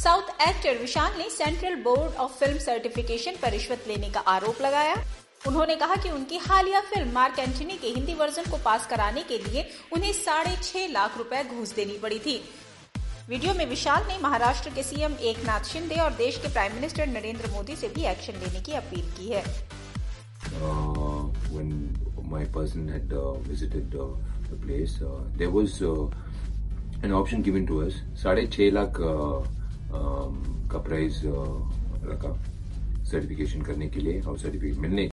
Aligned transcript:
South 0.00 0.28
actor 0.42 0.78
Vishal 0.80 1.18
ने 1.18 1.28
central 1.30 1.74
board 1.82 2.14
of 2.24 2.32
film 2.40 2.58
certification 2.58 3.32
पर 3.42 3.50
रिश्वत 3.50 3.84
लेने 3.88 4.08
का 4.10 4.20
आरोप 4.34 4.60
लगाया। 4.62 4.94
उन्होंने 5.46 5.74
कहा 5.76 5.96
कि 6.02 6.10
उनकी 6.10 6.38
हालिया 6.38 6.80
फ़िल्म 6.80 7.12
मार्क 7.12 7.38
एंटनी 7.38 7.76
के 7.78 7.88
हिंदी 7.88 8.14
वर्जन 8.14 8.50
को 8.50 8.56
पास 8.64 8.86
कराने 8.86 9.22
के 9.22 9.38
लिए 9.38 9.64
उन्हें 9.92 10.12
साढ़े 10.12 10.56
छह 10.62 10.86
लाख 10.92 11.18
रुपए 11.18 11.42
घूस 11.44 11.74
देनी 11.74 11.98
पड़ी 11.98 12.18
थी। 12.18 12.36
वीडियो 13.28 13.54
में 13.54 13.66
विशाल 13.66 14.06
ने 14.08 14.18
महाराष्ट्र 14.22 14.70
के 14.74 14.82
सीएम 14.82 15.18
एक 15.32 15.44
नाथ 15.46 15.68
शिंदे 15.72 16.00
और 16.00 16.12
देश 16.14 16.38
के 16.38 16.52
प्राइम 16.52 16.74
मिनिस्टर 16.74 17.06
नरेंद्र 17.06 17.50
मोदी 17.50 17.76
से 17.76 17.88
भी 17.88 18.04
एक्शन 18.14 18.40
लेने 18.46 18.60
की 18.60 18.72
अपील 18.72 19.06
की 19.20 19.28
है। 19.28 19.44
Uh, 20.50 20.64
uh, 20.64 20.96
uh, 20.96 21.30
uh, 25.84 26.08
an 27.04 27.12
option 27.12 27.38
given 27.42 27.64
to 27.66 27.80
us. 27.86 27.94
साढ़े 28.22 28.46
छः 28.46 28.70
लाख 28.72 29.00
uh, 29.12 29.59
का 29.92 30.78
प्राइज 30.78 31.20
रखा 31.24 32.36
सर्टिफिकेशन 33.10 33.62
करने 33.62 33.88
के 33.88 34.00
लिए 34.00 34.20
और 34.20 34.38
सर्टिफिकेट 34.38 34.78
मिलने 34.78 35.09